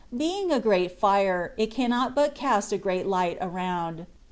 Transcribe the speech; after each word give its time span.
Being 0.17 0.51
a 0.51 0.59
great 0.59 0.97
fire, 0.97 1.53
it 1.59 1.67
can 1.67 1.91
not 1.91 2.15
but 2.15 2.33
cast 2.33 2.73
a 2.73 2.77
great 2.79 3.05
light 3.05 3.37
around. 3.39 4.07